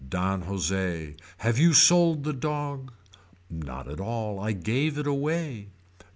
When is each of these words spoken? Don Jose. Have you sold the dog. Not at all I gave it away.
Don 0.09 0.41
Jose. 0.41 1.15
Have 1.37 1.59
you 1.59 1.73
sold 1.73 2.23
the 2.23 2.33
dog. 2.33 2.91
Not 3.51 3.87
at 3.87 3.99
all 3.99 4.39
I 4.39 4.51
gave 4.51 4.97
it 4.97 5.05
away. 5.05 5.67